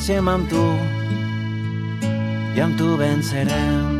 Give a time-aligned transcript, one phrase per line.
[0.00, 0.60] naixem amb tu
[2.56, 3.98] i amb tu vencerem.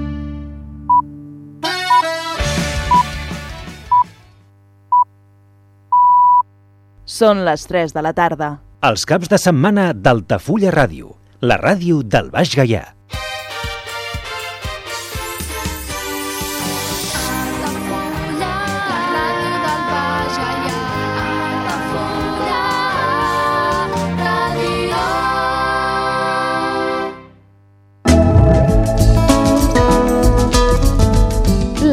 [7.04, 8.48] Són les 3 de la tarda.
[8.80, 11.12] Els caps de setmana d'Altafulla Ràdio,
[11.44, 12.99] la ràdio del Baix Gaià.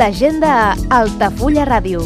[0.07, 1.99] L'agenda a Altafulla Ràdio.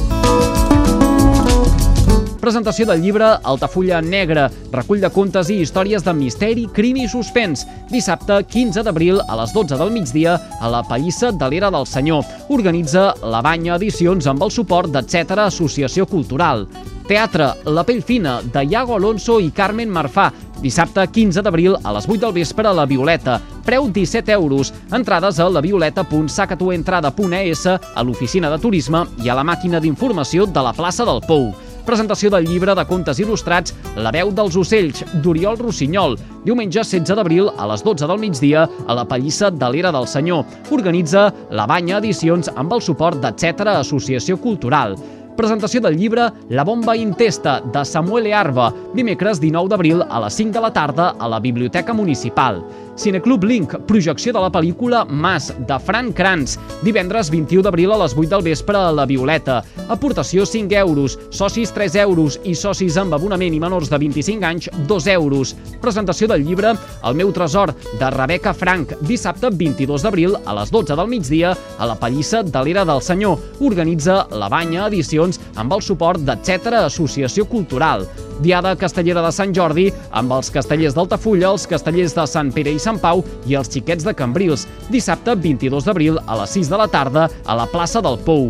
[2.42, 7.62] Presentació del llibre Altafulla Negra, recull de contes i històries de misteri, crim i suspens.
[7.92, 12.26] Dissabte 15 d'abril a les 12 del migdia a la Pallissa de l'Era del Senyor.
[12.50, 16.66] Organitza la Banya Edicions amb el suport d'Etcètera Associació Cultural.
[17.06, 22.08] Teatre La pell fina, de Iago Alonso i Carmen Marfà, dissabte 15 d'abril a les
[22.08, 23.42] 8 del vespre a la Violeta.
[23.66, 24.74] Preu 17 euros.
[24.92, 31.06] Entrades a lavioleta.sacatuentrada.es, a l'oficina de turisme i a la màquina d'informació de la plaça
[31.06, 31.54] del Pou.
[31.86, 37.50] Presentació del llibre de contes il·lustrats La veu dels ocells, d'Oriol Rossinyol, diumenge 16 d'abril
[37.58, 40.46] a les 12 del migdia a la Pallissa de l'Era del Senyor.
[40.72, 44.96] Organitza la Banya Edicions amb el suport d'Etcètera Associació Cultural.
[45.42, 50.54] Presentació del llibre La bomba intesta, de Samuel Earba, dimecres 19 d'abril a les 5
[50.54, 52.60] de la tarda a la Biblioteca Municipal.
[52.96, 58.16] Cineclub Link, projecció de la pel·lícula Mas, de Fran Kranz, divendres 21 d'abril a les
[58.18, 59.62] 8 del vespre a la Violeta.
[59.90, 64.70] Aportació 5 euros, socis 3 euros i socis amb abonament i menors de 25 anys
[64.88, 65.56] 2 euros.
[65.82, 66.74] Presentació del llibre
[67.08, 71.88] El meu tresor, de Rebecca Frank, dissabte 22 d'abril a les 12 del migdia a
[71.88, 73.40] la Pallissa de l'Era del Senyor.
[73.60, 78.08] Organitza la Banya Edicions amb el suport d'Etcètera Associació Cultural.
[78.42, 82.82] Diada Castellera de Sant Jordi amb els castellers d'Altafulla, els castellers de Sant Pere i
[82.82, 84.66] Sant Pau i els xiquets de Cambrils.
[84.90, 88.50] Dissabte 22 d'abril a les 6 de la tarda a la plaça del Pou.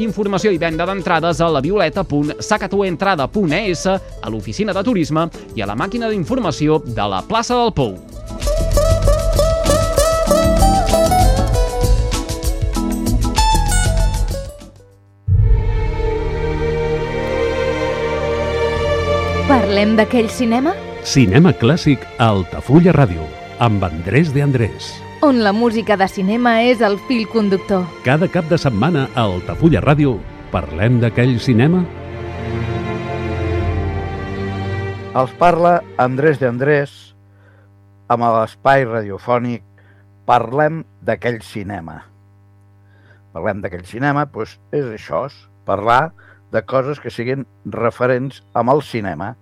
[0.00, 5.22] Informació i venda d'entrades a lavioleta.sacatuentrada.es, a l'oficina de turisme
[5.56, 7.94] i a la màquina d'informació de la plaça del Pou.
[19.50, 20.72] Parlem d'aquell cinema
[21.04, 23.24] Cinema clàssic a Altafulla Ràdio,
[23.58, 24.92] amb Andrés de Andrés.
[25.22, 27.84] On la música de cinema és el fil conductor.
[28.04, 30.14] Cada cap de setmana a Altafulla Ràdio
[30.50, 31.84] parlem d'aquell cinema
[35.20, 36.92] Els parla Andrés de Andrés
[38.08, 39.64] amb l'espai radiofònic
[40.30, 41.96] Parlem d'aquell cinema.
[43.34, 45.34] Parlem d'aquell cinema, doncs és això, és
[45.66, 46.12] parlar
[46.54, 49.32] de coses que siguin referents amb el cinema.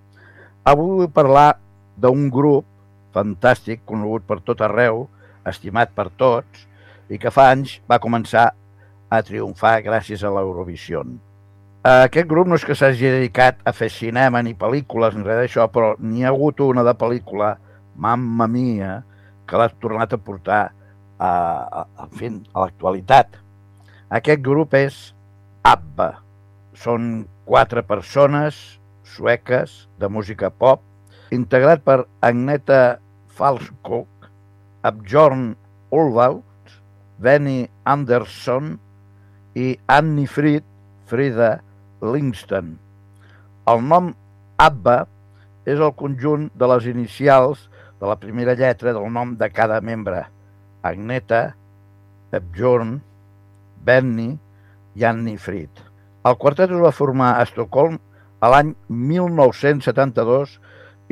[0.65, 1.59] Avui vull parlar
[2.01, 2.65] d'un grup
[3.13, 5.05] fantàstic, conegut per tot arreu,
[5.47, 6.67] estimat per tots,
[7.09, 8.51] i que fa anys va començar
[9.09, 11.05] a triomfar gràcies a l'Eurovisió.
[11.89, 15.69] Aquest grup no és que s'hagi dedicat a fer cinema ni pel·lícules ni res d'això,
[15.73, 17.55] però n'hi ha hagut una de pel·lícula,
[17.97, 18.99] Mamma Mia,
[19.49, 20.63] que l'ha tornat a portar
[21.19, 23.39] a, a, fi, a l'actualitat.
[24.19, 24.99] Aquest grup és
[25.67, 26.11] ABBA.
[26.79, 28.59] Són quatre persones
[29.09, 30.85] sueques de música pop,
[31.35, 32.99] integrat per Agneta
[34.89, 35.53] Abjorn
[35.91, 36.45] Ulvaut,
[37.19, 38.79] Benny Andersson
[39.55, 40.65] i Annie Fried,
[41.05, 41.59] Frida
[42.01, 42.79] Lingston.
[43.69, 44.15] El nom
[44.57, 44.97] ABBA
[45.69, 47.67] és el conjunt de les inicials
[48.01, 50.25] de la primera lletra del nom de cada membre.
[50.81, 51.43] Agneta,
[52.33, 52.97] Ebjorn,
[53.85, 54.31] Benny
[54.97, 55.85] i Annie Fried.
[56.25, 58.01] El quartet es va formar a Estocolm
[58.41, 60.57] a l'any 1972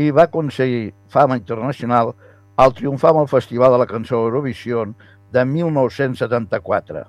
[0.00, 2.14] i va aconseguir fama internacional
[2.56, 4.86] al triomfar amb el Festival de la Cançó Eurovisió
[5.32, 7.04] de 1974.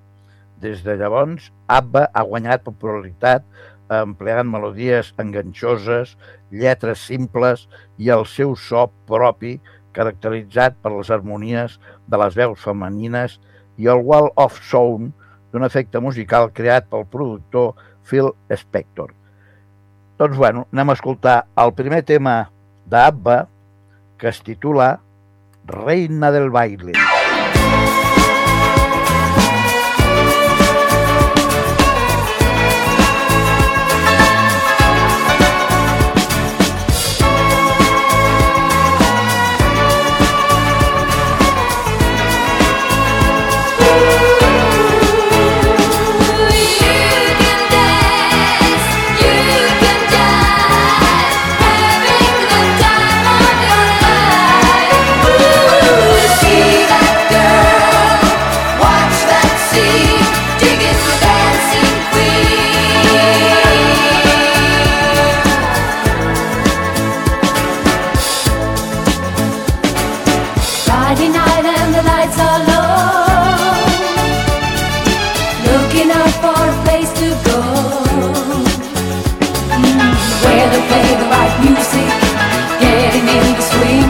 [0.59, 3.45] Des de llavors, ABBA ha guanyat popularitat
[3.93, 6.17] empleant melodies enganxoses,
[6.51, 7.67] lletres simples
[7.97, 9.55] i el seu so propi
[9.95, 11.79] caracteritzat per les harmonies
[12.11, 13.39] de les veus femenines
[13.79, 15.13] i el wall of sound
[15.53, 19.13] d'un efecte musical creat pel productor Phil Spector.
[20.19, 22.49] Doncs, bueno, anem a escoltar el primer tema
[22.89, 23.43] d'ABBA
[24.17, 24.97] que es titula
[25.67, 26.93] Reina del Baile.
[80.97, 82.09] Play the right music.
[82.81, 84.09] Getting in the swing.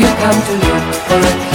[0.00, 1.47] You come to look for a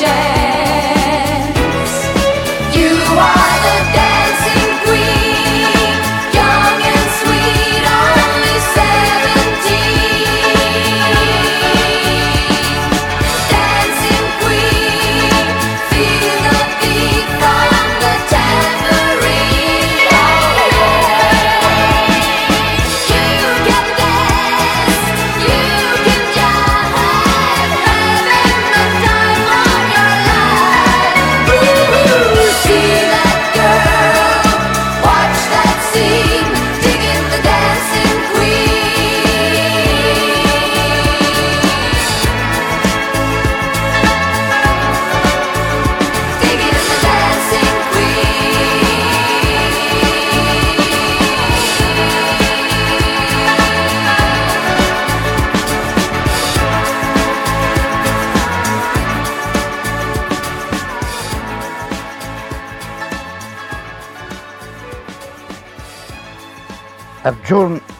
[0.00, 0.37] the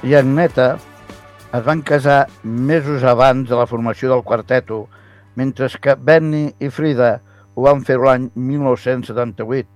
[0.09, 0.79] i Agneta
[1.53, 4.87] es van casar mesos abans de la formació del quarteto,
[5.37, 7.19] mentre que Benny i Frida
[7.55, 9.69] ho van fer l'any 1978.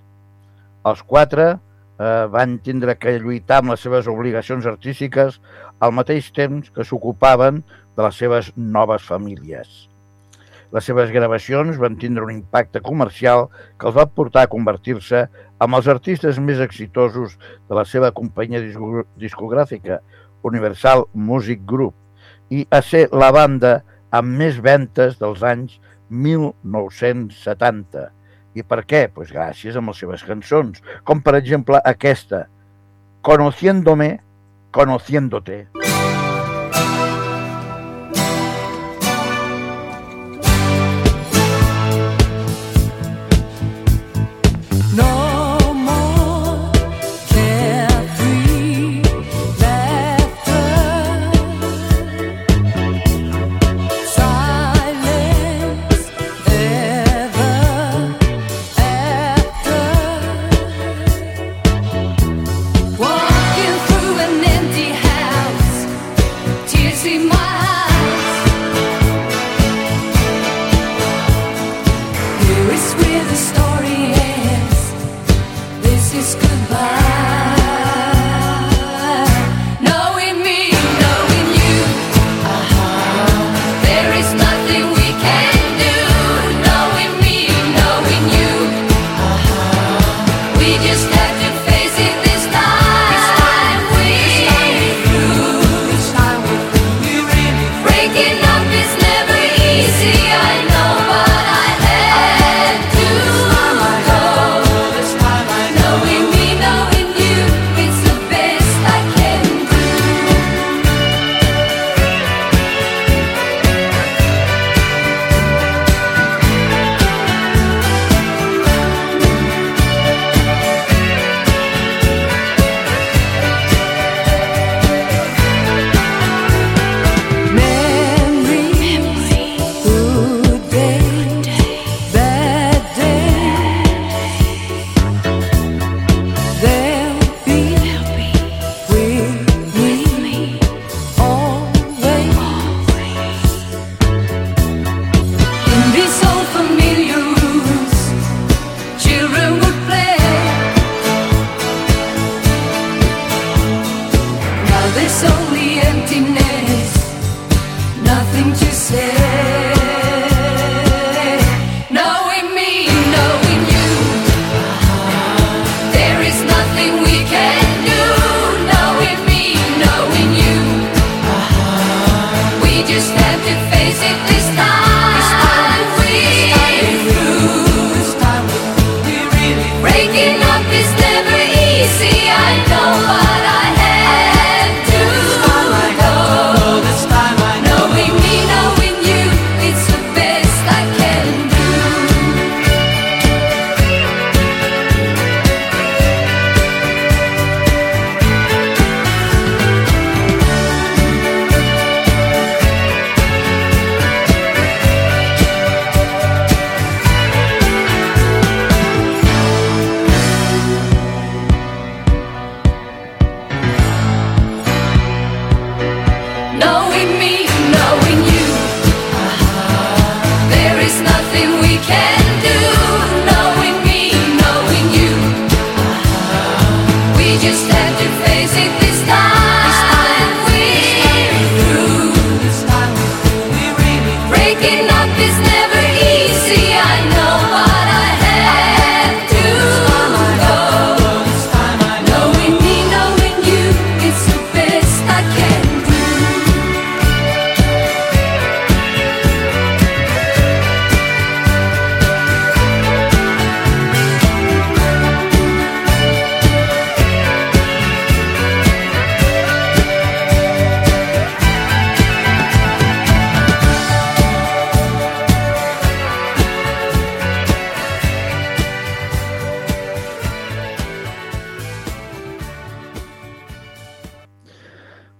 [0.89, 5.37] Els quatre eh, van tindre que lluitar amb les seves obligacions artístiques
[5.79, 7.61] al mateix temps que s'ocupaven
[7.93, 9.69] de les seves noves famílies.
[10.73, 15.27] Les seves gravacions van tindre un impacte comercial que els va portar a convertir-se
[15.61, 17.37] amb els artistes més exitosos
[17.69, 20.01] de la seva companyia disco- discogràfica,
[20.43, 21.93] Universal Music Group,
[22.49, 23.83] i a ser la banda
[24.13, 28.11] amb més ventes dels anys 1970.
[28.53, 29.07] I per què?
[29.13, 32.47] Pues gràcies a les seves cançons, com per exemple aquesta,
[33.23, 34.19] Conociéndome,
[34.75, 35.67] Conociéndote.
[35.73, 35.82] No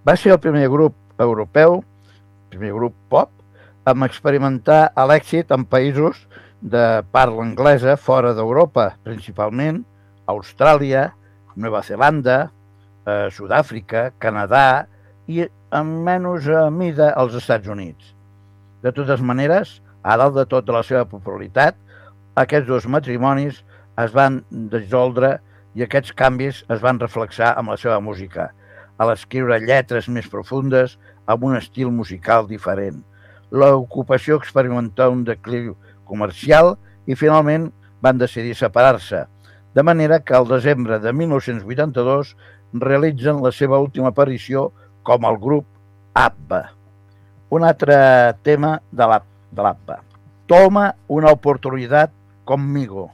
[0.04, 1.78] Va ser el primer grup europeu,
[2.52, 3.30] primer grup pop,
[3.88, 6.18] amb experimentar a l'èxit en països
[6.60, 6.82] de
[7.12, 9.78] parla anglesa fora d'Europa, principalment
[10.28, 11.06] Austràlia,
[11.56, 12.50] Nova Zelanda,
[13.06, 14.84] eh, Sud-àfrica, Canadà
[15.24, 18.12] i amb menys eh, mida als Estats Units.
[18.84, 21.78] De totes maneres, a dalt de tot de la seva popularitat,
[22.36, 23.62] aquests dos matrimonis
[24.04, 25.38] es van dissoldre
[25.72, 28.50] i aquests canvis es van reflexar amb la seva música,
[28.96, 33.02] a l'escriure lletres més profundes amb un estil musical diferent.
[33.50, 35.74] L'ocupació experimentà un decliu
[36.08, 36.74] comercial
[37.06, 37.70] i finalment
[38.04, 39.24] van decidir separar-se,
[39.74, 42.34] de manera que al desembre de 1982
[42.74, 44.70] realitzen la seva última aparició
[45.02, 45.66] com el grup
[46.14, 46.62] ABBA.
[47.54, 47.96] Un altre
[48.42, 50.00] tema de l'ABBA.
[50.46, 52.10] Toma una oportunitat
[52.44, 53.10] conmigo.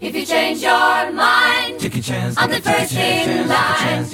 [0.00, 1.37] If you change your mind,
[1.80, 4.04] I'm the first in line.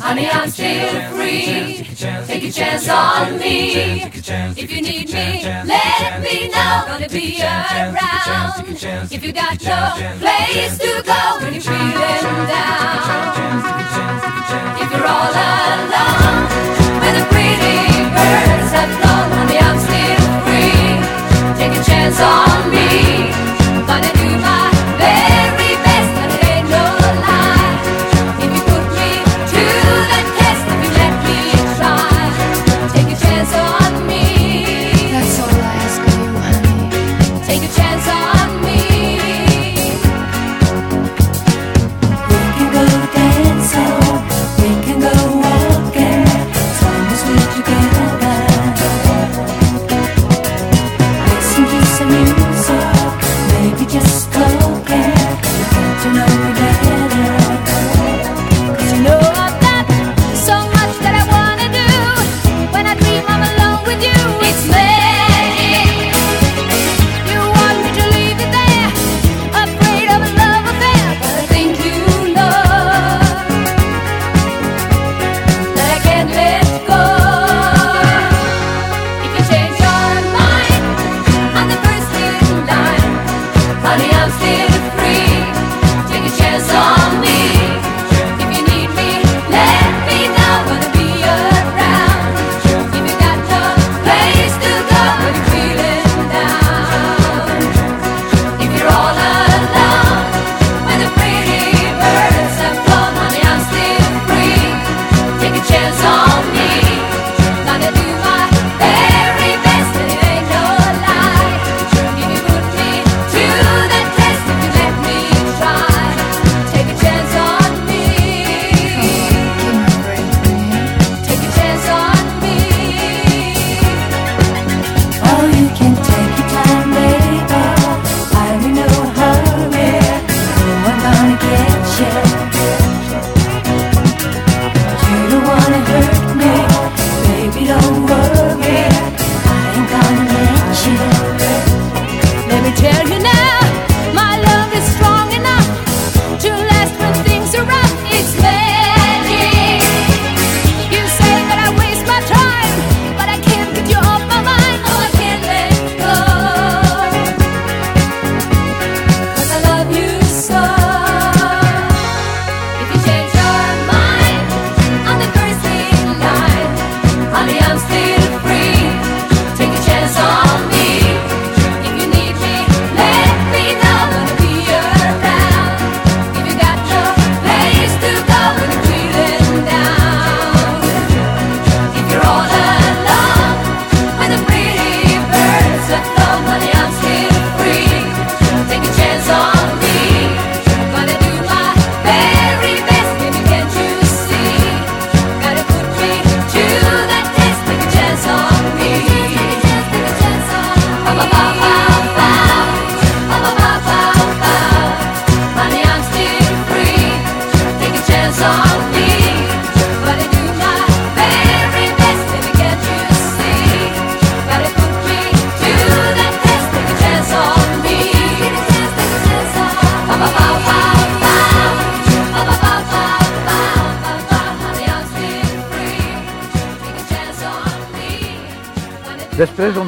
[0.00, 1.82] Honey, I'm still free.
[2.26, 4.02] Take a chance on me.
[4.04, 6.84] If you need me, let me know.
[6.86, 8.66] Gonna be around.
[9.10, 13.46] If you got no place to go when you're feeling down.
[14.78, 16.44] If you're all alone,
[17.00, 17.80] when the pretty
[18.12, 21.00] birds have flown, honey, I'm still free.
[21.56, 23.32] Take a chance on me.
[23.86, 24.65] Gonna do my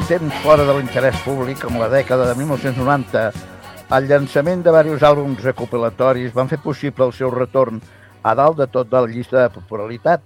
[0.09, 3.19] Temps fora de l'interès públic, com la dècada de 1990,
[3.93, 7.77] el llançament de diversos àlbums recopilatoris van fer possible el seu retorn
[8.25, 10.23] a dalt de tot de la llista de popularitat.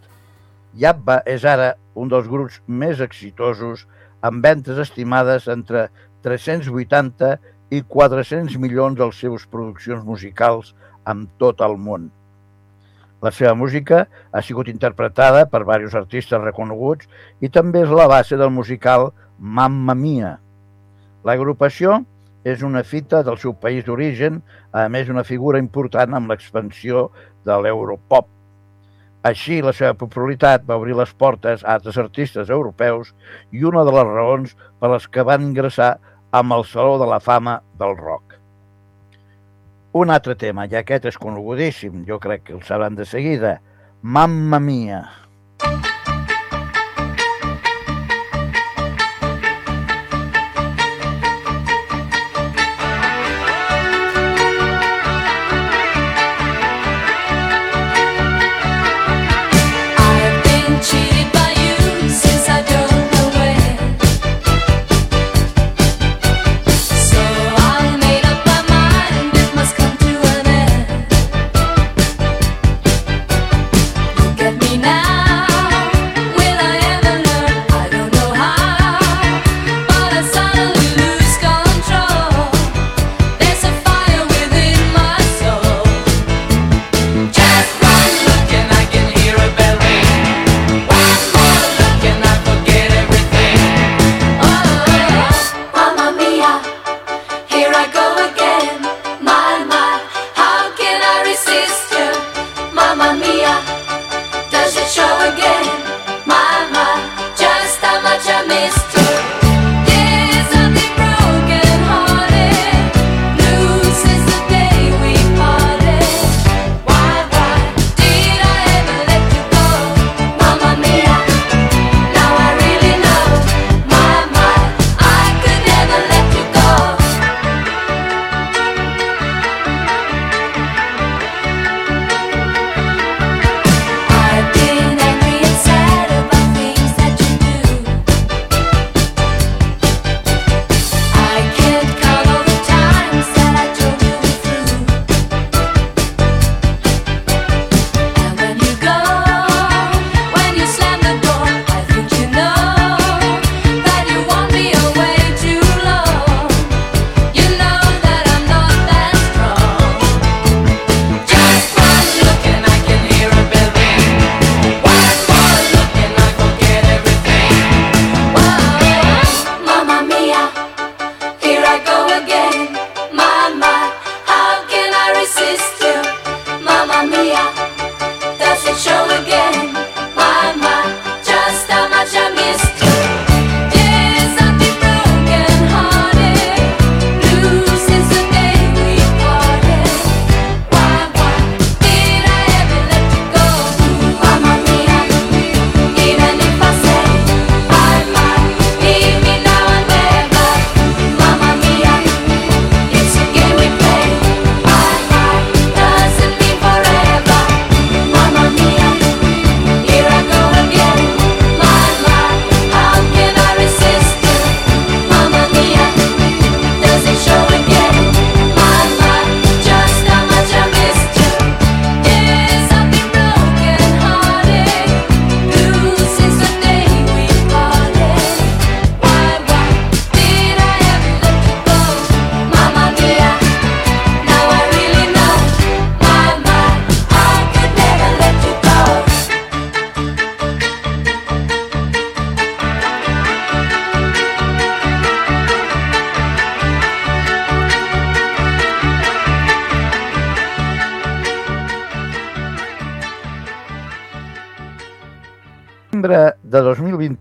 [0.79, 3.83] Yappa és ara un dels grups més exitosos
[4.23, 5.89] amb ventes estimades entre
[6.23, 7.33] 380
[7.75, 10.71] i 400 milions als seus produccions musicals
[11.03, 12.07] amb tot el món.
[13.19, 17.11] La seva música ha sigut interpretada per diversos artistes reconeguts
[17.43, 20.37] i també és la base del musical Mamma Mia.
[21.23, 22.01] L'agrupació
[22.43, 24.41] és una fita del seu país d'origen,
[24.71, 27.07] a més una figura important amb l'expansió
[27.47, 28.27] de l'Europop.
[29.23, 33.13] Així, la seva popularitat va obrir les portes a altres artistes europeus
[33.55, 35.93] i una de les raons per les que van ingressar
[36.35, 38.35] amb el Saló de la Fama del Rock.
[39.93, 43.59] Un altre tema, i aquest és conegudíssim, jo crec que el sabran de seguida,
[44.01, 45.03] Mamma Mia.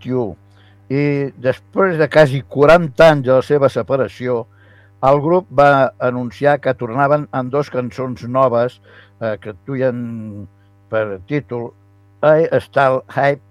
[0.05, 0.43] 2021
[0.93, 4.43] i després de quasi 40 anys de la seva separació,
[5.03, 8.79] el grup va anunciar que tornaven amb dos cançons noves
[9.21, 10.45] eh, que duien
[10.91, 11.71] per títol
[12.23, 13.41] I Still Hype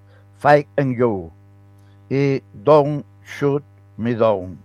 [0.45, 1.31] Fight and You
[2.13, 3.65] i Don't Shoot
[3.97, 4.59] Me Down,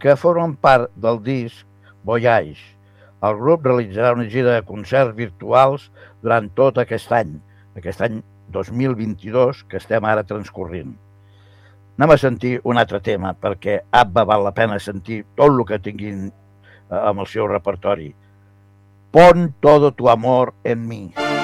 [0.00, 1.66] que formen part del disc
[2.04, 2.76] Voyage.
[3.20, 5.90] El grup realitzarà una gira de concerts virtuals
[6.24, 7.36] durant tot aquest any,
[7.76, 8.22] aquest any
[8.56, 10.96] 2022 que estem ara transcorrent.
[12.00, 15.76] Anem a sentir un altre tema, perquè Abba val la pena sentir tot el que
[15.84, 18.08] tinguin eh, amb el seu repertori.
[19.12, 21.02] Pon todo tu amor en mi.
[21.12, 21.39] Pon todo tu amor en mi.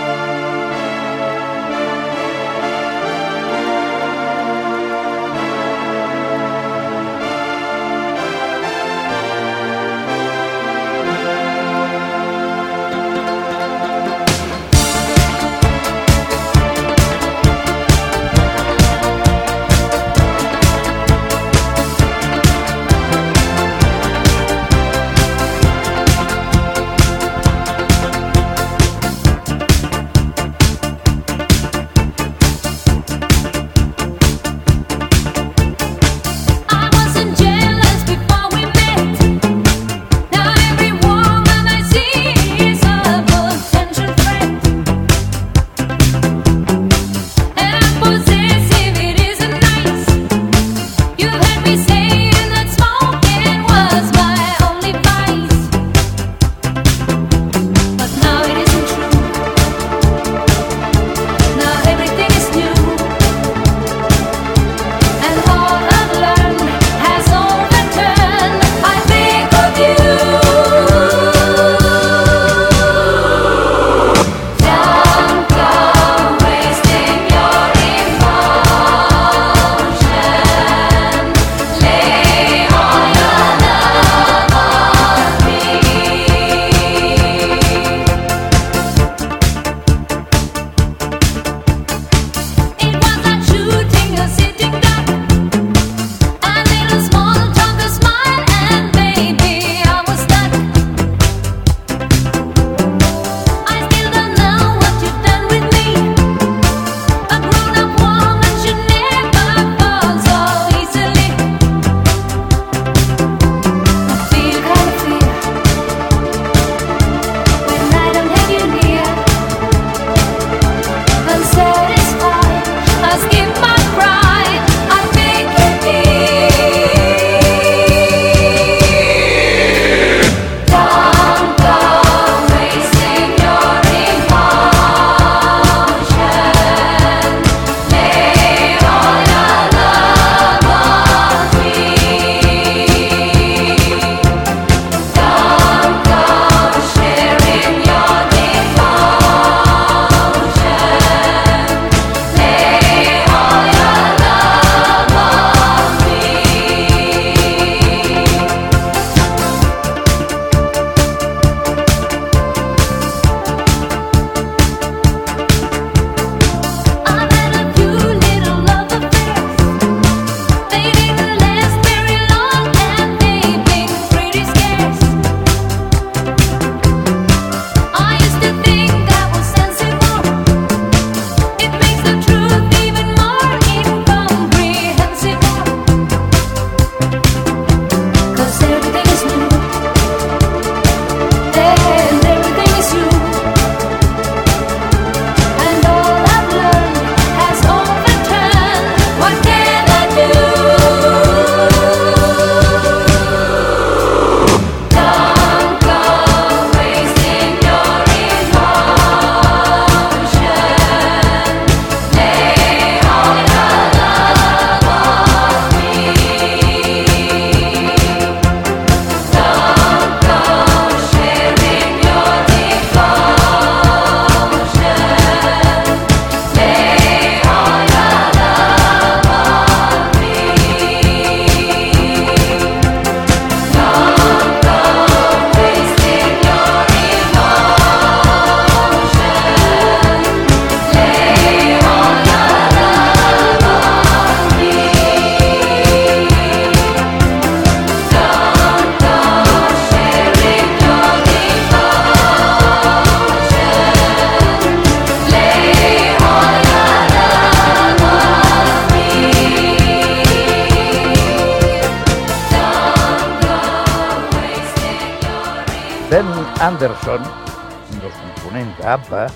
[269.06, 269.30] Tampa,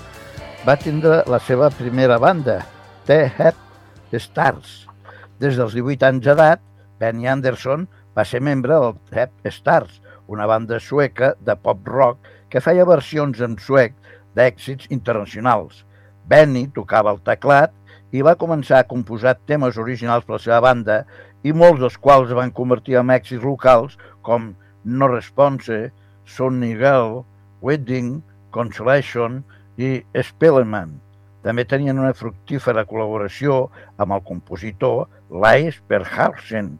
[0.67, 2.57] va tindre la seva primera banda,
[3.07, 4.87] The Head Stars.
[5.39, 6.63] Des dels 18 anys d'edat,
[6.99, 7.85] Benny Anderson
[8.17, 12.19] va ser membre del Head Stars, una banda sueca de pop-rock
[12.51, 13.95] que feia versions en suec
[14.35, 15.85] d'èxits internacionals.
[16.27, 17.71] Benny tocava el teclat
[18.11, 21.05] i va començar a composar temes originals per la seva banda
[21.47, 23.95] i molts dels quals van convertir en èxits locals
[24.27, 24.51] com
[24.83, 25.93] No Response,
[26.27, 27.23] Sonny Girl,
[27.63, 28.19] Wedding,
[28.51, 29.45] Consolation
[29.81, 30.93] i Spellman.
[31.41, 33.63] També tenien una fructífera col·laboració
[33.97, 36.75] amb el compositor Lais Perharsen,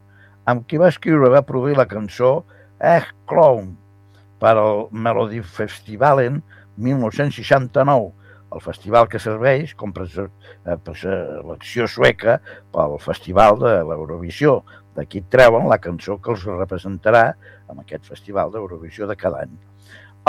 [0.45, 2.41] amb qui va escriure va produir la cançó
[2.81, 3.75] Eh, Clown
[4.41, 6.39] per al Melody Festival en
[6.81, 8.07] 1969,
[8.51, 12.39] el festival que serveix com per eh, selecció sueca
[12.73, 14.63] pel Festival de l'Eurovisió.
[14.97, 17.27] D'aquí treuen la cançó que els representarà
[17.69, 19.53] en aquest Festival d'Eurovisió de cada any.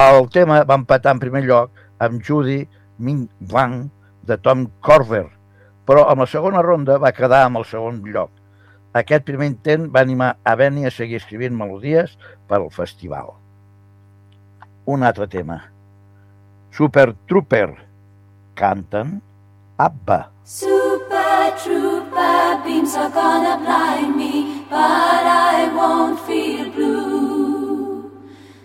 [0.03, 2.63] El tema va empatar en primer lloc amb Judy
[2.99, 3.89] Ming Wang
[4.27, 5.27] de Tom Corver,
[5.87, 8.31] però amb la segona ronda va quedar amb el segon lloc.
[8.99, 12.17] Aquest primer intent va animar a Benny a seguir escrivint melodies
[12.49, 13.33] per al festival.
[14.85, 15.63] Un altre tema.
[16.75, 17.71] Super Trooper.
[18.59, 19.21] Canten
[19.79, 20.19] ABBA.
[20.45, 28.11] Super Trooper, beams are gonna blind me, but I won't feel blue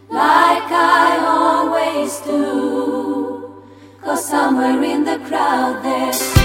[0.10, 3.07] like I always do.
[4.08, 6.37] or somewhere in the crowd there.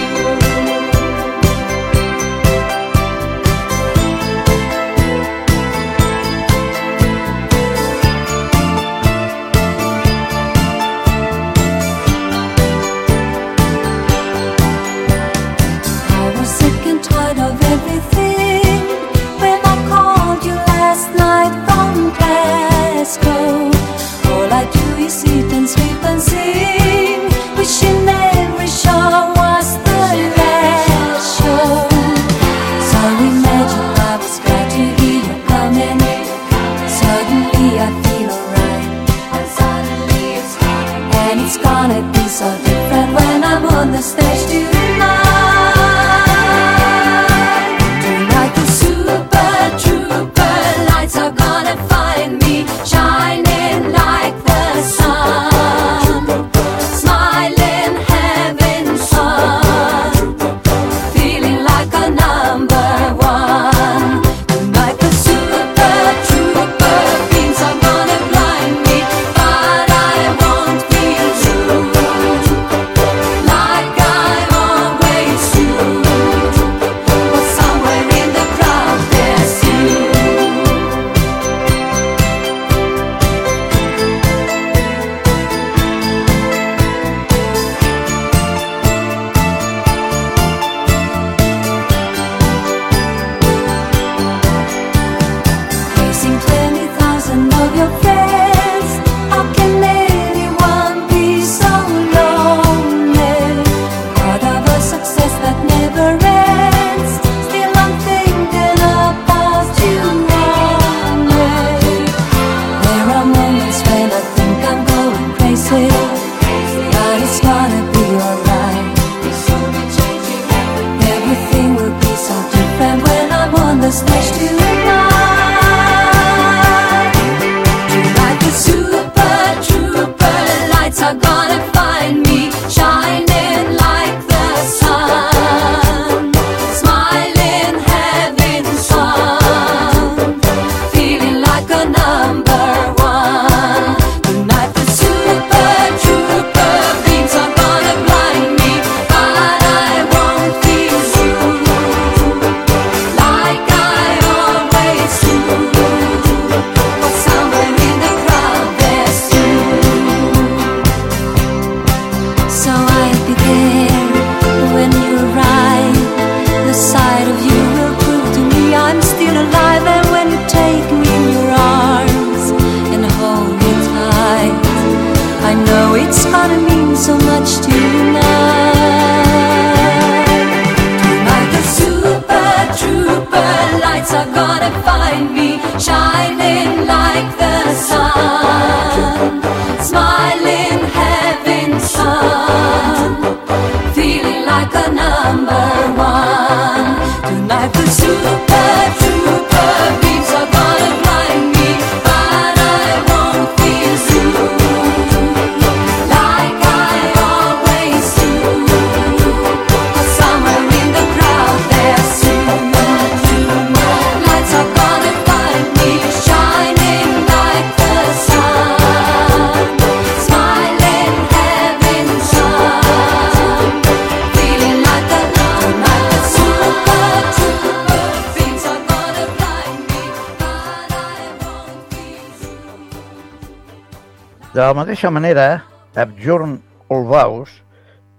[234.72, 235.66] La mateixa manera,
[236.00, 236.54] Abjorn
[236.88, 237.50] Olvaus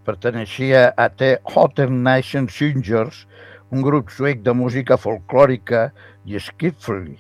[0.06, 3.24] perteneixia a The Hotter Nation Singers,
[3.74, 5.88] un grup suec de música folclòrica
[6.30, 7.16] i skiffle,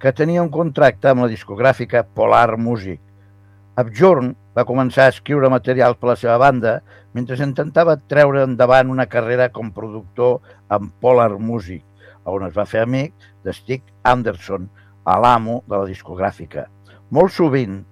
[0.00, 2.96] que tenia un contracte amb la discogràfica Polar Music.
[3.76, 6.78] Abjorn va començar a escriure material per la seva banda
[7.12, 10.38] mentre intentava treure endavant una carrera com productor
[10.72, 11.84] amb Polar Music,
[12.24, 13.12] on es va fer amic
[13.44, 14.70] de Stig Anderson,
[15.04, 16.70] a l'amo de la discogràfica.
[17.12, 17.82] Molt sovint,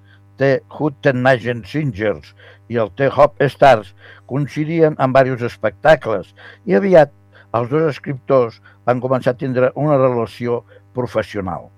[0.41, 2.33] The Huttenhagen Singers
[2.73, 3.91] i el The Hop Stars
[4.31, 6.31] coincidien en diversos espectacles
[6.65, 7.13] i aviat
[7.59, 10.63] els dos escriptors van començar a tindre una relació
[10.97, 11.69] professional.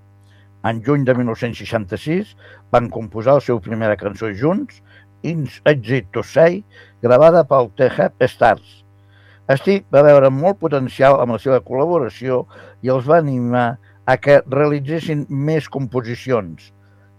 [0.63, 2.37] En juny de 1966
[2.71, 4.79] van composar la seva primera cançó junts,
[5.27, 6.63] Ins Exit to Say,
[7.03, 8.79] gravada pel The Hop Stars.
[9.59, 12.45] Stig va veure molt potencial amb la seva col·laboració
[12.87, 13.67] i els va animar
[14.07, 16.71] a que realitzessin més composicions.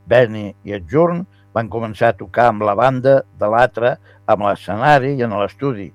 [0.07, 1.23] Benny i Adjourn
[1.53, 3.95] van començar a tocar amb la banda de l'altre,
[4.29, 5.91] amb l'escenari i en l'estudi,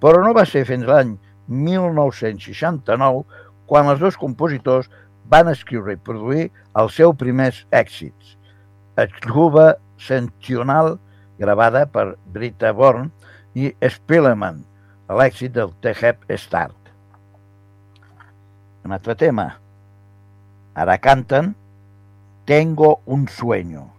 [0.00, 1.14] però no va ser fins l'any
[1.48, 3.22] 1969
[3.68, 4.90] quan els dos compositors
[5.32, 8.36] van escriure i produir els seus primers èxits.
[9.00, 10.96] Escuba Sensional,
[11.38, 13.10] gravada per Brita Born,
[13.54, 14.62] i Spilleman,
[15.12, 16.76] l'èxit del The Hep Start.
[18.82, 19.52] Un altre tema.
[20.74, 21.52] Ara canten
[22.44, 23.91] Tengo un sueño.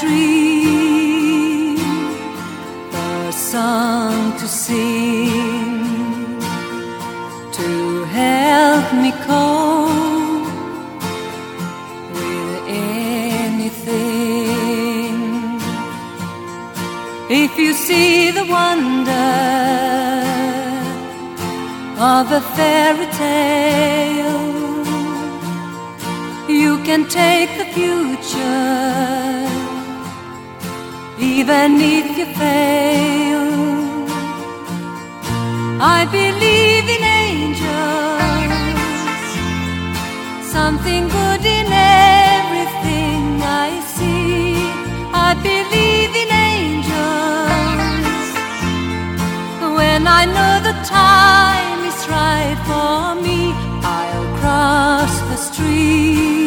[0.00, 1.76] Dream,
[2.92, 6.40] a song to sing,
[7.52, 10.46] to help me cope
[12.14, 14.18] with anything.
[17.30, 19.12] If you see the wonder
[22.00, 24.46] of a fairy tale,
[26.48, 29.46] you can take the future,
[31.20, 33.48] even if you fail.
[35.80, 37.66] I believe in angels,
[40.46, 44.54] something good in everything I see.
[45.12, 46.88] I believe in angels
[49.76, 53.52] when I know the time is right for me.
[53.82, 56.37] I'll cross the stream.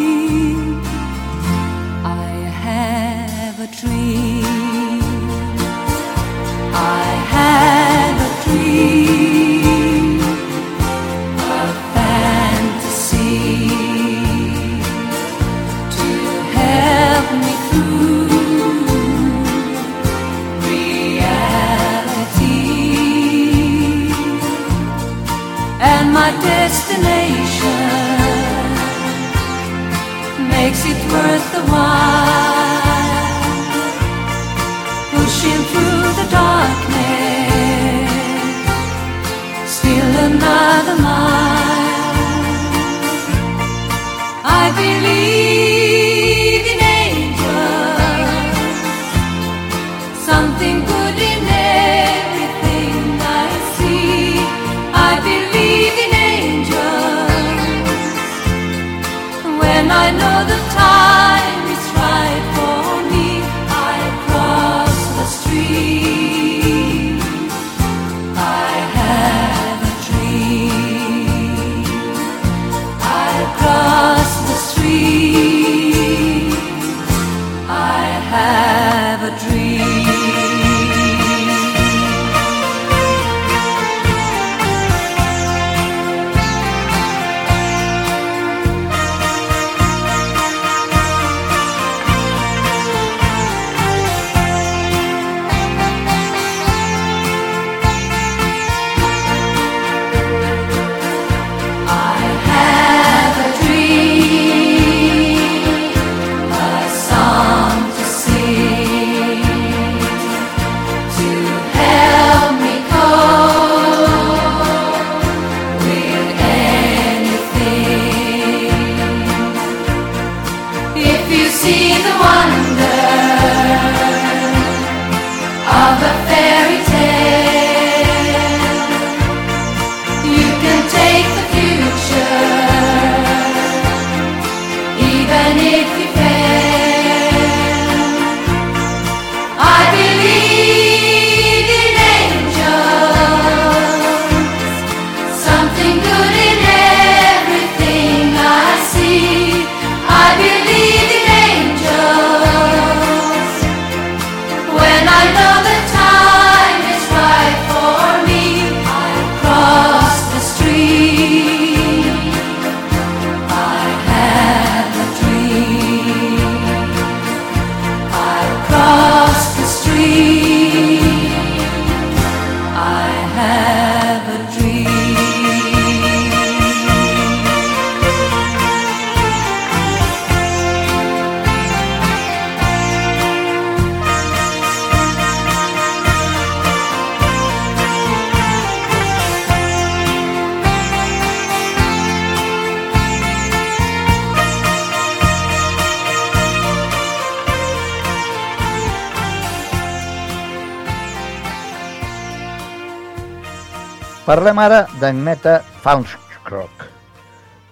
[204.32, 206.84] Parlem ara d'Agneta Faunskrock.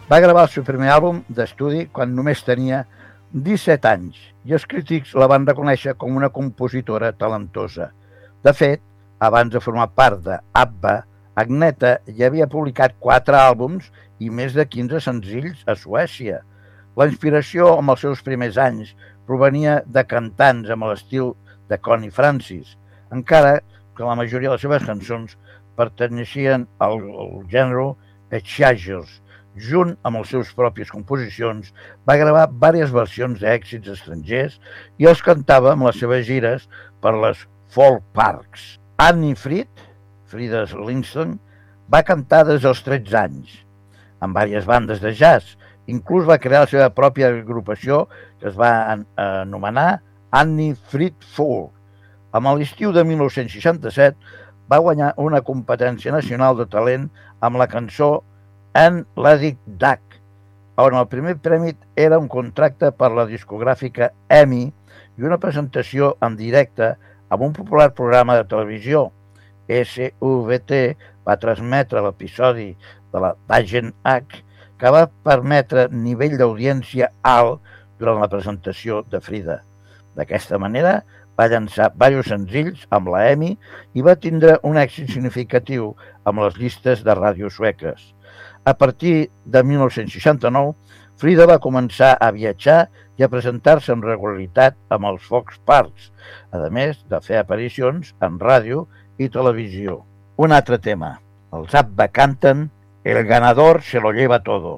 [0.09, 2.81] Va gravar el seu primer àlbum d'estudi quan només tenia
[3.45, 7.87] 17 anys i els crítics la van reconèixer com una compositora talentosa.
[8.43, 8.83] De fet,
[9.23, 10.97] abans de formar part de ABBA,
[11.45, 13.87] Agneta ja havia publicat quatre àlbums
[14.19, 16.41] i més de 15 senzills a Suècia.
[16.99, 18.97] La inspiració amb els seus primers anys
[19.31, 21.37] provenia de cantants amb l'estil
[21.71, 22.75] de Connie Francis,
[23.15, 23.61] encara
[23.95, 25.39] que la majoria de les seves cançons
[25.79, 27.93] perteneixien al, al gènere
[28.35, 29.19] Etchagers.
[29.59, 31.71] Junt amb les seves pròpies composicions,
[32.07, 34.59] va gravar diverses versions d'èxits estrangers
[35.01, 36.67] i els cantava amb les seves gires
[37.03, 37.41] per les
[37.73, 38.75] folk parks.
[39.01, 39.71] Annie Fried,
[40.29, 41.37] Frida Linston,
[41.89, 43.55] va cantar des dels 13 anys,
[44.21, 45.55] amb diverses bandes de jazz.
[45.89, 48.03] Inclús va crear la seva pròpia agrupació
[48.39, 51.71] que es va an- anomenar Annie Fried Four.
[52.31, 54.13] Amb l'estiu de 1967
[54.69, 57.09] va guanyar una competència nacional de talent
[57.41, 58.19] amb la cançó
[58.79, 60.19] Let It Duck,
[60.79, 64.61] on el primer premi era un contracte per la discogràfica EMI
[65.19, 66.93] i una presentació en directe
[67.29, 69.09] amb un popular programa de televisió.
[69.67, 70.79] SVT
[71.27, 72.69] va transmetre l'episodi
[73.11, 74.39] de la D'Agent H
[74.79, 77.59] que va permetre nivell d'audiència alt
[77.99, 79.59] durant la presentació de Frida.
[80.15, 81.01] D'aquesta manera,
[81.39, 83.53] va llançar diversos senzills amb la EMI
[83.95, 85.93] i va tindre un èxit significatiu
[86.27, 88.01] amb les llistes de ràdio sueques.
[88.67, 90.75] A partir de 1969,
[91.19, 92.81] Frida va començar a viatjar
[93.19, 96.11] i a presentar-se amb regularitat amb els Fox Parks,
[96.51, 98.85] a més de fer aparicions en ràdio
[99.19, 100.03] i televisió.
[100.39, 101.17] Un altre tema.
[101.55, 102.69] Els Abba canten
[103.03, 104.77] El ganador se lo lleva todo.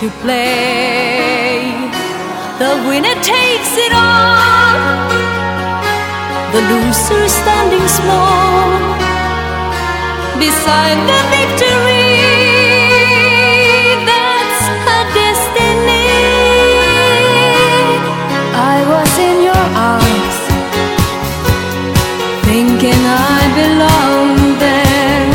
[0.00, 1.60] to play.
[2.58, 4.80] The winner takes it all,
[6.52, 8.64] the loser standing small
[10.40, 12.16] beside the victory.
[14.08, 16.08] That's her destiny.
[18.72, 20.38] I was in your arms,
[22.48, 25.28] thinking I belonged there.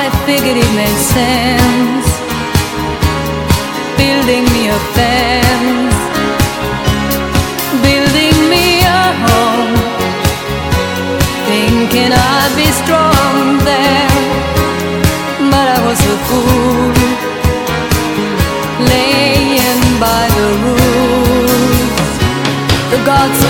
[0.00, 2.05] I figured it made sense
[4.26, 5.98] building me a fence,
[7.80, 9.76] building me a home,
[11.46, 14.10] thinking I'd be strong there,
[15.52, 16.92] but I was a fool,
[18.90, 22.10] laying by the rules.
[22.90, 23.45] The gods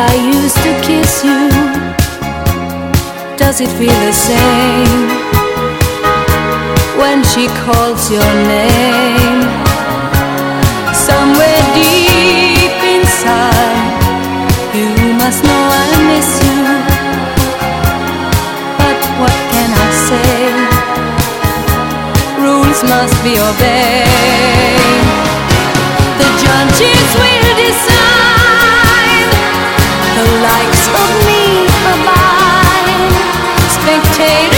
[0.00, 1.50] I used to kiss you?
[3.36, 5.08] Does it feel the same
[7.00, 9.42] when she calls your name?
[10.94, 13.90] Somewhere deep inside,
[14.78, 14.88] you
[15.18, 16.62] must know I miss you.
[18.78, 20.38] But what can I say?
[22.38, 24.78] Rules must be obeyed.
[26.22, 28.17] The judges will decide
[30.18, 31.62] the likes of me
[31.94, 33.12] abide.
[33.70, 34.57] Spectators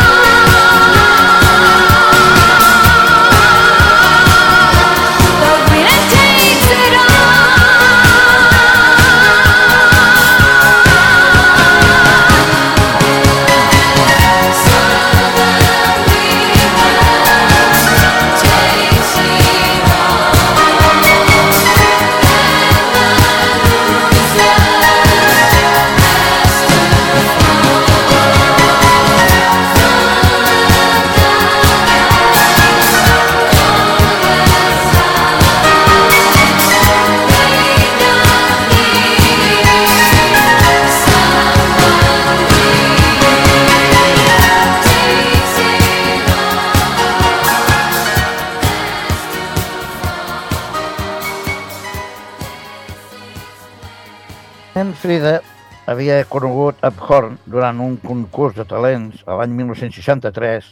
[56.29, 60.67] Conegut Abhorn durant un concurs de talents a l'any 1963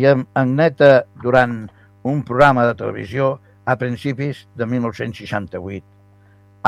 [0.00, 1.62] i amb Agneta durant
[2.02, 5.84] un programa de televisió a principis de 1968.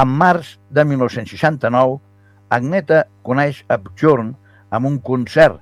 [0.03, 1.99] En març de 1969,
[2.53, 4.35] Agneta coneix Abjorn
[4.71, 5.61] amb un concert.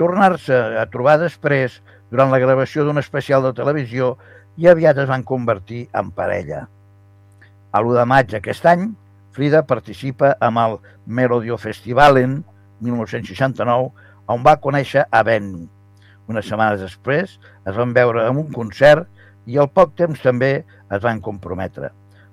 [0.00, 4.14] Tornar-se a trobar després durant la gravació d'un especial de televisió
[4.56, 6.64] i aviat es van convertir en parella.
[7.72, 8.88] A l'1 de maig d'aquest any,
[9.38, 10.72] Frida participa amb el
[11.62, 12.40] Festivalen
[12.82, 13.92] 1969,
[14.26, 15.68] on va conèixer a Benny.
[16.26, 19.06] Unes setmanes després es van veure en un concert
[19.46, 21.92] i al poc temps també es van comprometre.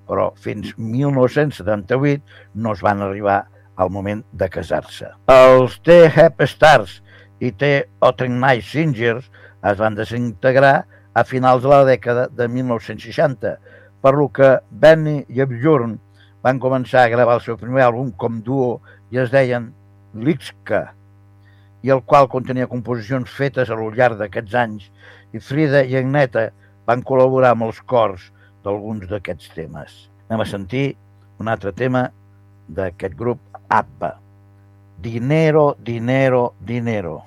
[0.10, 2.24] Però fins 1978
[2.56, 3.44] no es van arribar
[3.78, 5.12] al moment de casar-se.
[5.30, 7.04] Els The Hep Stars
[7.38, 9.30] i The Otten Night Singers
[9.62, 13.54] es van desintegrar a finals de la dècada de 1960,
[14.02, 16.00] per lo que Benny i Bjorn
[16.46, 18.78] van començar a gravar el seu primer àlbum com duo
[19.10, 19.72] i es deien
[20.14, 20.92] Lixka,
[21.82, 24.86] i el qual contenia composicions fetes a llarg d'aquests anys,
[25.34, 26.52] i Frida i Agneta
[26.86, 28.30] van col·laborar amb els cors
[28.64, 29.96] d'alguns d'aquests temes.
[30.30, 30.86] Anem a sentir
[31.42, 32.08] un altre tema
[32.70, 34.14] d'aquest grup ABBA.
[35.02, 37.24] Dinero, dinero, dinero.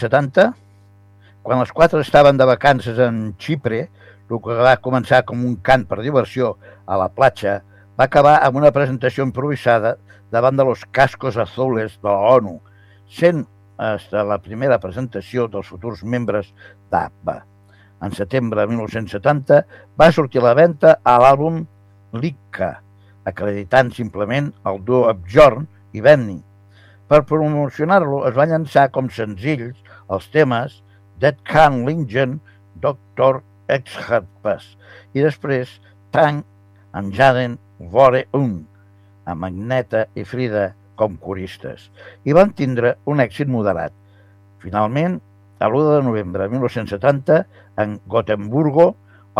[0.00, 0.54] 1970,
[1.42, 3.88] quan els quatre estaven de vacances en Xipre,
[4.30, 6.54] el que va començar com un cant per diversió
[6.86, 7.60] a la platja,
[7.98, 9.96] va acabar amb una presentació improvisada
[10.30, 12.60] davant de los cascos azules de la ONU,
[13.08, 13.44] sent
[13.76, 16.52] hasta la primera presentació dels futurs membres
[16.92, 17.40] d'ABBA.
[18.00, 19.64] En setembre de 1970
[20.00, 21.64] va sortir a la venda a l'àlbum
[22.16, 22.78] Licca,
[23.28, 26.38] acreditant simplement el duo Bjorn i Benny.
[27.10, 29.76] Per promocionar-lo es van llançar com senzills
[30.10, 30.80] els temes
[31.20, 32.38] Dead Can Lingen,
[32.80, 34.74] Doctor Exharpas
[35.14, 35.78] i després
[36.14, 36.42] Tang
[36.96, 37.56] en Jaden
[37.92, 38.60] Vore Un,
[39.24, 41.88] amb Magneta i Frida com coristes,
[42.28, 43.94] i van tindre un èxit moderat.
[44.60, 45.16] Finalment,
[45.60, 47.38] a l'1 de novembre de 1970,
[47.80, 48.90] en Gotemburgo,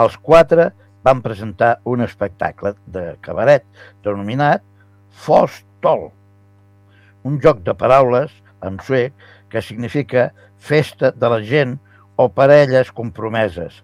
[0.01, 0.71] els quatre
[1.05, 3.66] van presentar un espectacle de cabaret
[4.05, 4.64] denominat
[5.11, 6.11] Fostol,
[7.29, 8.33] un joc de paraules
[8.64, 9.12] en suec
[9.51, 10.31] que significa
[10.61, 11.79] festa de la gent
[12.21, 13.81] o parelles compromeses,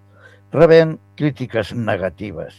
[0.52, 2.54] rebent crítiques negatives.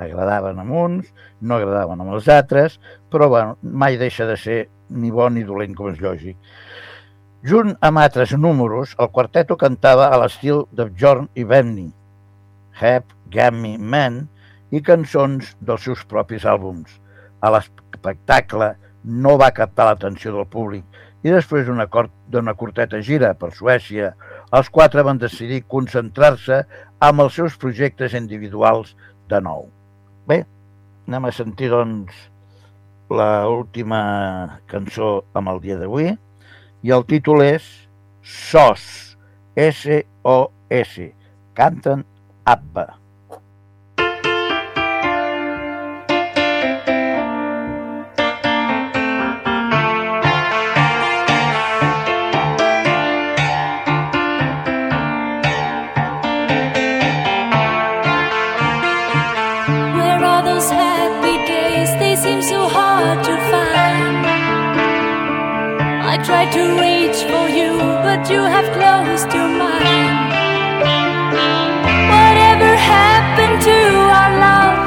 [0.00, 1.10] Agradaven amb uns,
[1.44, 2.78] no agradaven amb els altres,
[3.12, 6.38] però bueno, mai deixa de ser ni bon ni dolent, com és lògic.
[7.44, 11.86] Junt amb altres números, el quarteto cantava a l'estil de Bjorn i Benny,
[12.80, 14.22] Hep, Gammy Man
[14.72, 16.96] i cançons dels seus propis àlbums.
[17.40, 20.84] A l'espectacle no va captar l'atenció del públic
[21.22, 21.86] i després d'una
[22.32, 24.14] d'una curteta gira per Suècia,
[24.56, 26.62] els quatre van decidir concentrar-se
[27.00, 28.94] amb els seus projectes individuals
[29.28, 29.68] de nou.
[30.26, 30.44] Bé,
[31.08, 32.14] anem a sentir, doncs,
[33.10, 36.12] la última cançó amb el dia d'avui
[36.86, 37.66] i el títol és
[38.22, 38.86] SOS,
[39.58, 41.10] S-O-S,
[41.58, 42.06] canten
[42.46, 42.99] ABBA.
[66.30, 67.76] Tried to reach for you,
[68.06, 70.16] but you have closed your mind.
[72.14, 73.78] Whatever happened to
[74.18, 74.78] our love?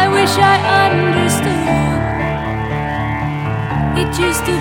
[0.00, 1.68] I wish I understood.
[4.00, 4.54] It used to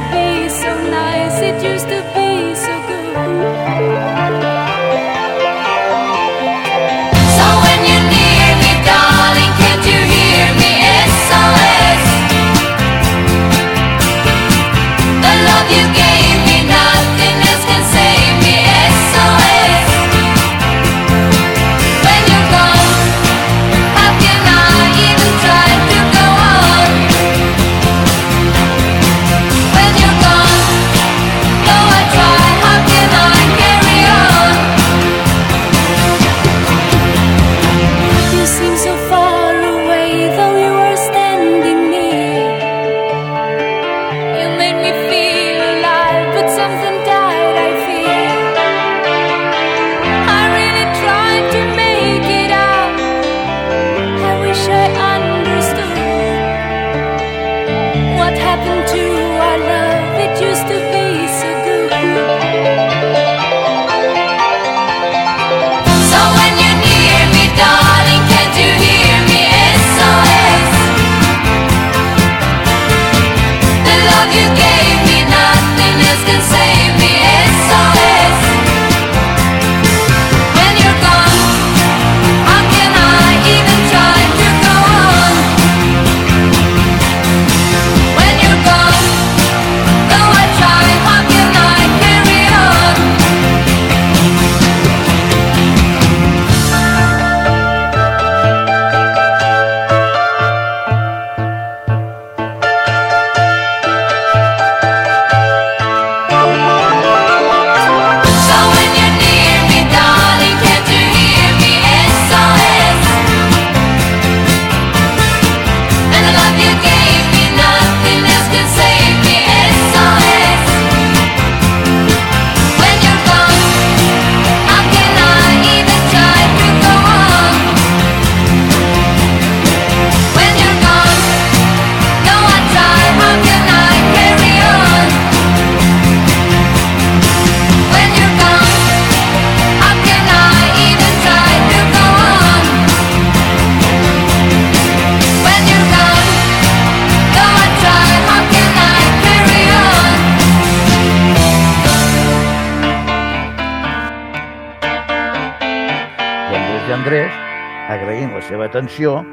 [158.77, 159.23] atenció,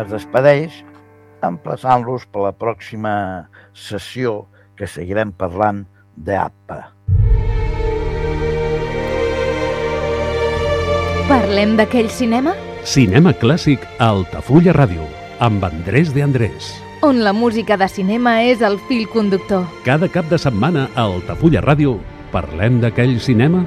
[0.00, 0.78] es despedeix
[1.44, 3.12] emplaçant-los per la pròxima
[3.76, 4.46] sessió
[4.78, 5.84] que seguirem parlant
[6.16, 6.78] d'APA.
[11.28, 12.54] Parlem d'aquell cinema?
[12.88, 15.04] Cinema clàssic a Altafulla Ràdio,
[15.44, 16.72] amb Andrés de Andrés.
[17.04, 19.68] On la música de cinema és el fil conductor.
[19.84, 21.98] Cada cap de setmana a Altafulla Ràdio
[22.32, 23.66] parlem d'aquell cinema?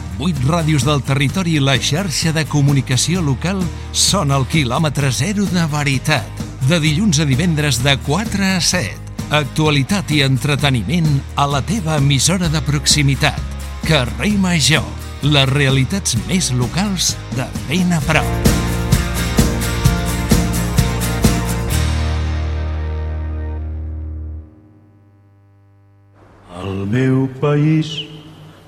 [0.21, 3.57] Vuit ràdios del territori i la xarxa de comunicació local
[3.97, 6.43] són el quilòmetre zero de veritat.
[6.69, 9.15] De dilluns a divendres de 4 a 7.
[9.33, 11.09] Actualitat i entreteniment
[11.41, 13.41] a la teva emissora de proximitat.
[13.87, 14.85] Carrer Major.
[15.25, 18.29] Les realitats més locals de ben a prop.
[26.61, 28.10] Al meu país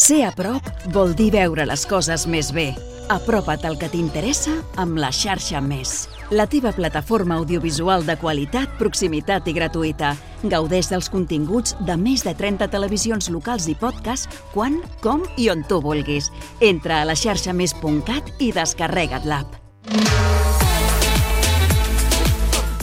[0.00, 2.70] Ser a prop vol dir veure les coses més bé.
[3.12, 6.06] Apropa't al que t'interessa amb la xarxa Més.
[6.32, 10.14] La teva plataforma audiovisual de qualitat, proximitat i gratuïta.
[10.40, 15.66] Gaudeix dels continguts de més de 30 televisions locals i podcast quan, com i on
[15.68, 16.30] tu vulguis.
[16.64, 19.60] Entra a la xarxa més.cat i descarrega't l'app.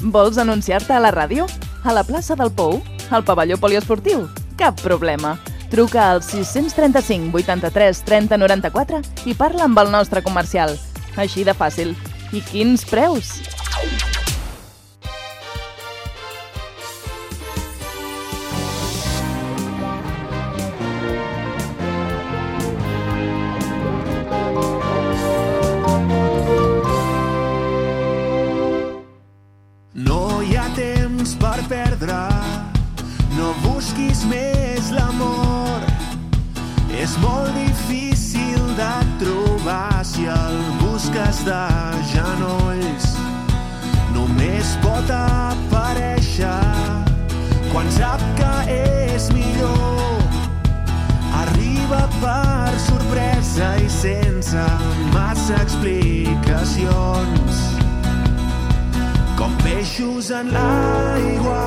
[0.06, 1.50] Vols anunciar-te a la ràdio?
[1.82, 2.78] A la plaça del Pou?
[3.10, 4.28] Al pavelló poliesportiu?
[4.60, 5.40] Cap problema.
[5.70, 10.78] Truca al 635 83 30 94 i parla amb el nostre comercial.
[11.18, 11.96] Així de fàcil.
[12.32, 13.36] I quins preus?
[29.94, 32.22] No hi ha temps per perdre,
[33.36, 34.57] no busquis més
[37.22, 41.66] molt difícil de trobar si el busques de
[42.12, 43.06] genolls.
[44.16, 46.64] Només pot aparèixer
[47.72, 50.22] quan sap que és millor.
[51.44, 54.66] Arriba per sorpresa i sense
[55.14, 57.64] massa explicacions.
[59.38, 61.66] Com peixos en l'aigua,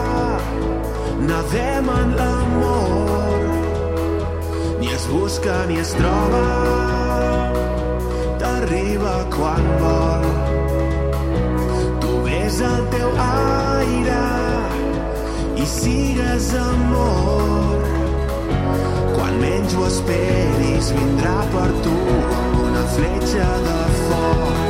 [1.30, 3.29] nadem en l'amor.
[5.10, 6.42] Busca ni es troba,
[8.38, 10.26] t'arriba quan vol.
[12.04, 14.22] Tu ves el teu aire
[15.58, 17.84] i sigues amor.
[19.18, 21.96] Quan menys ho esperis, vindrà per tu
[22.40, 24.69] amb una fletxa de foc.